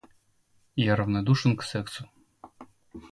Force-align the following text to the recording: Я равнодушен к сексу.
Я 0.75 0.95
равнодушен 0.95 1.55
к 1.55 1.61
сексу. 1.61 2.09